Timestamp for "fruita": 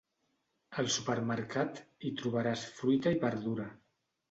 2.81-3.17